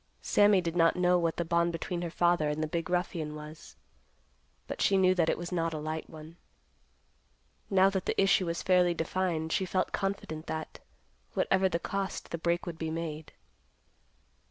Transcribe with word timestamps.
Sammy 0.23 0.61
did 0.61 0.75
not 0.75 0.95
know 0.95 1.19
what 1.19 1.37
the 1.37 1.45
bond 1.45 1.71
between 1.71 2.01
her 2.01 2.09
father 2.09 2.49
and 2.49 2.63
the 2.63 2.67
big 2.67 2.89
ruffian 2.89 3.35
was, 3.35 3.75
but 4.65 4.81
she 4.81 4.97
knew 4.97 5.13
that 5.13 5.29
it 5.29 5.37
was 5.37 5.51
not 5.51 5.75
a 5.75 5.77
light 5.77 6.09
one. 6.09 6.37
Now 7.69 7.87
that 7.91 8.07
the 8.07 8.19
issue 8.19 8.47
was 8.47 8.63
fairly 8.63 8.95
defined, 8.95 9.51
she 9.53 9.63
felt 9.63 9.91
confident 9.91 10.47
that, 10.47 10.79
whatever 11.35 11.69
the 11.69 11.77
cost, 11.77 12.31
the 12.31 12.39
break 12.39 12.65
would 12.65 12.79
be 12.79 12.89
made. 12.89 13.33